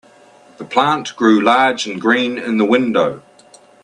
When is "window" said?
2.65-3.21